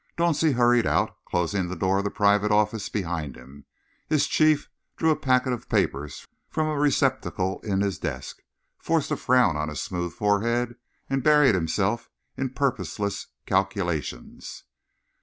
Dauncey 0.17 0.53
hurried 0.53 0.87
out, 0.87 1.15
closing 1.25 1.69
the 1.69 1.75
door 1.75 1.99
of 1.99 2.03
the 2.03 2.09
private 2.09 2.49
office 2.49 2.89
behind 2.89 3.35
him. 3.35 3.65
His 4.09 4.25
chief 4.25 4.67
drew 4.97 5.11
a 5.11 5.15
packet 5.15 5.53
of 5.53 5.69
papers 5.69 6.27
from 6.49 6.65
a 6.67 6.75
receptacle 6.79 7.59
in 7.59 7.81
his 7.81 7.99
desk, 7.99 8.39
forced 8.79 9.11
a 9.11 9.15
frown 9.15 9.55
on 9.57 9.67
to 9.67 9.73
his 9.73 9.81
smooth 9.83 10.11
forehead, 10.13 10.75
and 11.07 11.21
buried 11.23 11.53
himself 11.53 12.09
in 12.35 12.49
purposeless 12.55 13.27
calculations. 13.45 14.63